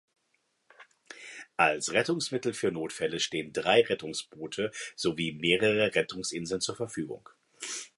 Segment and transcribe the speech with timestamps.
[1.57, 7.29] Als Rettungsmittel für Notfälle stehen drei Rettungsboote sowie mehrere Rettungsinseln zur Verfügung.